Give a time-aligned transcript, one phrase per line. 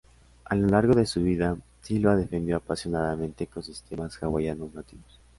[0.45, 5.21] A lo largo de su vida, Sylva defendió apasionadamente ecosistemas hawaianos nativos.